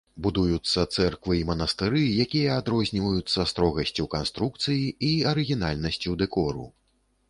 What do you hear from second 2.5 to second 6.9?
адрозніваюцца строгасцю канструкцый і арыгінальнасцю дэкору.